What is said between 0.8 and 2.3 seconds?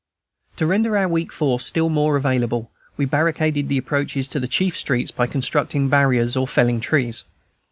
our weak force still more